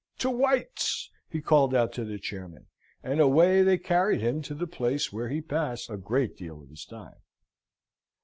"To 0.17 0.31
White's!" 0.31 1.11
he 1.29 1.41
called 1.43 1.75
out 1.75 1.93
to 1.93 2.03
the 2.03 2.17
chairmen, 2.17 2.65
and 3.03 3.19
away 3.19 3.61
they 3.61 3.77
carried 3.77 4.19
him 4.19 4.41
to 4.41 4.55
the 4.55 4.65
place 4.65 5.13
where 5.13 5.29
he 5.29 5.41
passed 5.41 5.91
a 5.91 5.97
great 5.97 6.35
deal 6.35 6.63
of 6.63 6.69
his 6.69 6.85
time. 6.85 7.19